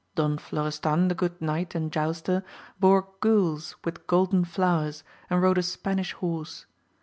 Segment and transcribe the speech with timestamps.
[0.15, 2.43] Don Flo restan the good knight and jouster
[2.79, 6.65] bore gules with golden flowers, and rode a Spanish horse.